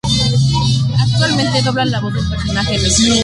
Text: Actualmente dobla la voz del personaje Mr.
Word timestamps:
Actualmente 0.99 1.61
dobla 1.61 1.85
la 1.85 1.99
voz 1.99 2.11
del 2.15 2.27
personaje 2.27 2.75
Mr. 2.79 3.17